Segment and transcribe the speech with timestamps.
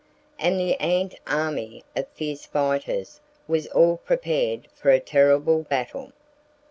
[0.39, 6.11] And the ant army of fierce fighters was all prepared for a terrible battle.